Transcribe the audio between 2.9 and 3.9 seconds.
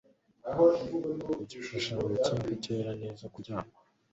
neza kuryama